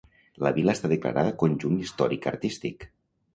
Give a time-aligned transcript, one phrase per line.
[0.45, 2.89] La vila està declarada Conjunt Històric-Artístic.